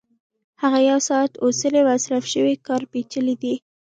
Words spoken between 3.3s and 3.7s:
دی